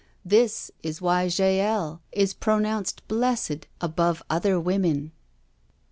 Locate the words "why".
0.99-1.25